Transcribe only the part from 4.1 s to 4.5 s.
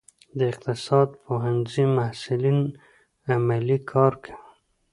کوي؟